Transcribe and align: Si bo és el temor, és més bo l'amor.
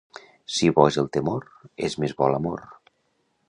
Si 0.53 0.69
bo 0.79 0.85
és 0.93 0.97
el 1.03 1.11
temor, 1.17 1.45
és 1.91 1.99
més 2.05 2.17
bo 2.23 2.33
l'amor. 2.33 2.65